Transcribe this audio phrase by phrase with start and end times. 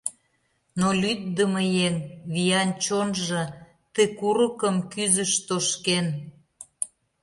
[0.79, 1.95] Но лӱддымӧ еҥ,
[2.33, 3.43] виян чонжо,
[3.93, 6.07] Ты курыкым кӱзыш тошкен.